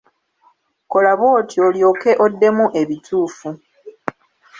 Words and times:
Kola 0.91 1.11
bw'otyo 1.19 1.59
olyoke 1.69 2.11
oddemu 2.25 2.65
ebituufu. 2.81 3.49